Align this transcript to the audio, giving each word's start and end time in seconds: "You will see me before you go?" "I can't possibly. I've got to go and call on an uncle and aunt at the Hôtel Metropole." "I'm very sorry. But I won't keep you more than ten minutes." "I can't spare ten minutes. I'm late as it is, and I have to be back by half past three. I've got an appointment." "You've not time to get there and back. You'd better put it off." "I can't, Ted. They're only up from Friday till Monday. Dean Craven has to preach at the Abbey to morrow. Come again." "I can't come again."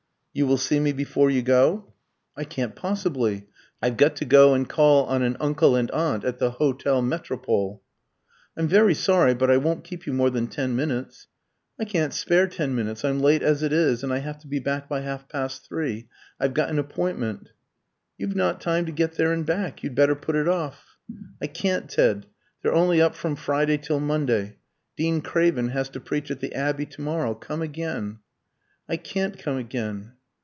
"You 0.33 0.47
will 0.47 0.55
see 0.57 0.79
me 0.79 0.93
before 0.93 1.29
you 1.29 1.41
go?" 1.41 1.93
"I 2.37 2.45
can't 2.45 2.73
possibly. 2.73 3.47
I've 3.81 3.97
got 3.97 4.15
to 4.15 4.23
go 4.23 4.53
and 4.53 4.69
call 4.69 5.03
on 5.07 5.23
an 5.23 5.35
uncle 5.41 5.75
and 5.75 5.91
aunt 5.91 6.23
at 6.23 6.39
the 6.39 6.51
Hôtel 6.51 7.05
Metropole." 7.05 7.81
"I'm 8.55 8.65
very 8.69 8.93
sorry. 8.93 9.33
But 9.33 9.51
I 9.51 9.57
won't 9.57 9.83
keep 9.83 10.05
you 10.07 10.13
more 10.13 10.29
than 10.29 10.47
ten 10.47 10.73
minutes." 10.73 11.27
"I 11.77 11.83
can't 11.83 12.13
spare 12.13 12.47
ten 12.47 12.73
minutes. 12.73 13.03
I'm 13.03 13.19
late 13.19 13.43
as 13.43 13.61
it 13.61 13.73
is, 13.73 14.05
and 14.05 14.13
I 14.13 14.19
have 14.19 14.39
to 14.39 14.47
be 14.47 14.59
back 14.59 14.87
by 14.87 15.01
half 15.01 15.27
past 15.27 15.67
three. 15.67 16.07
I've 16.39 16.53
got 16.53 16.69
an 16.69 16.79
appointment." 16.79 17.49
"You've 18.17 18.33
not 18.33 18.61
time 18.61 18.85
to 18.85 18.93
get 18.93 19.15
there 19.17 19.33
and 19.33 19.45
back. 19.45 19.83
You'd 19.83 19.95
better 19.95 20.15
put 20.15 20.37
it 20.37 20.47
off." 20.47 20.95
"I 21.41 21.47
can't, 21.47 21.89
Ted. 21.89 22.25
They're 22.61 22.71
only 22.73 23.01
up 23.01 23.15
from 23.15 23.35
Friday 23.35 23.77
till 23.77 23.99
Monday. 23.99 24.59
Dean 24.95 25.19
Craven 25.19 25.67
has 25.71 25.89
to 25.89 25.99
preach 25.99 26.31
at 26.31 26.39
the 26.39 26.53
Abbey 26.53 26.85
to 26.85 27.01
morrow. 27.01 27.35
Come 27.35 27.61
again." 27.61 28.19
"I 28.87 28.95
can't 28.95 29.37
come 29.37 29.57
again." 29.57 30.13